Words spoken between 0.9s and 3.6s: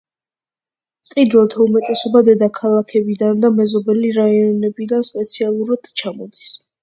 მყიდველთა უმეტესობა დედაქალაქიდან და